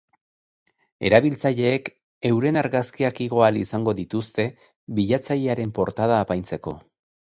[1.09, 1.91] Erabiltzaileek
[2.31, 4.49] euren argazkiak igo ahal izango dituzte,
[5.01, 6.81] bilatzailearen portada apaintzeko.